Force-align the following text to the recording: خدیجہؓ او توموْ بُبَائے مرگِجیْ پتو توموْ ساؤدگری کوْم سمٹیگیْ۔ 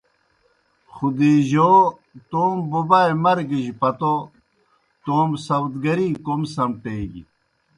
خدیجہؓ 0.93 1.75
او 1.91 1.93
توموْ 2.29 2.59
بُبَائے 2.69 3.13
مرگِجیْ 3.23 3.73
پتو 3.79 4.13
توموْ 5.05 5.37
ساؤدگری 5.45 6.07
کوْم 6.25 6.41
سمٹیگیْ۔ 6.53 7.23